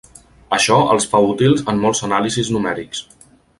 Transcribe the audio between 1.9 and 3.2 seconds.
anàlisis numèrics.